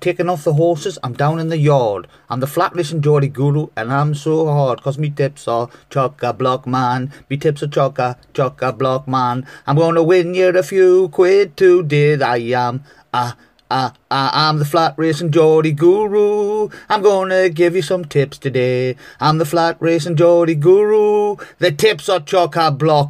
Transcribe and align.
taking 0.00 0.28
off 0.28 0.44
the 0.44 0.54
horses, 0.54 0.98
I'm 1.02 1.12
down 1.12 1.38
in 1.38 1.48
the 1.48 1.58
yard. 1.58 2.06
I'm 2.28 2.40
the 2.40 2.46
flat 2.46 2.74
racing 2.74 3.02
Geordie 3.02 3.28
guru, 3.28 3.68
and 3.76 3.92
I'm 3.92 4.14
so 4.14 4.46
hard, 4.46 4.82
cause 4.82 4.98
me 4.98 5.10
tips 5.10 5.46
are 5.46 5.68
chock-a-block 5.90 6.66
man. 6.66 7.12
Me 7.28 7.36
tips 7.36 7.62
are 7.62 7.68
chock-a, 7.68 8.72
block 8.72 9.06
man. 9.06 9.46
I'm 9.66 9.76
gonna 9.76 10.02
win 10.02 10.34
you 10.34 10.48
a 10.48 10.62
few 10.62 11.08
quid 11.10 11.56
today, 11.56 12.20
I 12.20 12.36
am. 12.36 12.84
Ah, 13.12 13.36
ah, 13.70 13.94
ah, 14.10 14.48
I'm 14.48 14.58
the 14.58 14.64
flat 14.64 14.94
racing 14.96 15.30
Geordie 15.30 15.72
guru. 15.72 16.68
I'm 16.88 17.02
gonna 17.02 17.48
give 17.48 17.76
you 17.76 17.82
some 17.82 18.04
tips 18.04 18.38
today. 18.38 18.96
I'm 19.20 19.38
the 19.38 19.44
flat 19.44 19.76
racing 19.80 20.16
Geordie 20.16 20.54
guru. 20.54 21.36
The 21.58 21.72
tips 21.72 22.08
are 22.08 22.20
chock-a-block 22.20 23.08